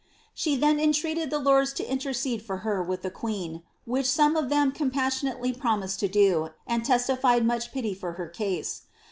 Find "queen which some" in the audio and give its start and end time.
3.11-4.35